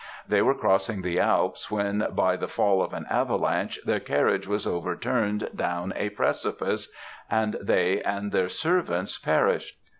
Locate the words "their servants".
8.31-9.19